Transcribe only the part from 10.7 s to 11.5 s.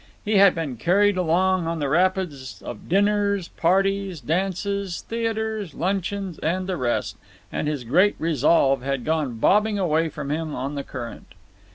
the current.